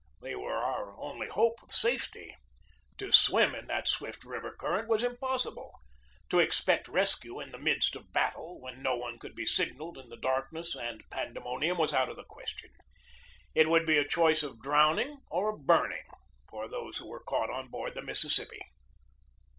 They 0.19 0.33
were 0.33 0.55
our 0.57 0.99
only 0.99 1.27
hope 1.27 1.61
of 1.61 1.71
safety. 1.75 2.35
To 2.97 3.11
swim 3.11 3.53
in 3.53 3.67
that 3.67 3.87
swift 3.87 4.23
river 4.25 4.51
current 4.51 4.87
was 4.87 5.03
impossible. 5.03 5.73
To 6.31 6.39
expect 6.39 6.87
rescue 6.87 7.39
in 7.39 7.51
the 7.51 7.59
midst 7.59 7.95
of 7.95 8.11
battle, 8.11 8.59
when 8.59 8.81
no 8.81 8.95
one 8.95 9.19
could 9.19 9.35
be 9.35 9.45
signalled 9.45 9.99
in 9.99 10.09
the 10.09 10.17
dark 10.17 10.51
ness 10.51 10.73
and 10.73 11.07
pandemonium, 11.11 11.77
was 11.77 11.93
out 11.93 12.09
of 12.09 12.15
the 12.15 12.23
question. 12.23 12.71
It 13.53 13.69
would 13.69 13.85
be 13.85 13.99
a 13.99 14.03
choice 14.07 14.41
of 14.41 14.59
drowning 14.59 15.19
or 15.29 15.53
of 15.53 15.67
burning 15.67 16.05
for 16.49 16.67
those 16.67 16.97
who 16.97 17.07
were 17.07 17.21
caught 17.23 17.51
on 17.51 17.67
board 17.67 17.93
the 17.93 18.01
Mississippi. 18.01 18.61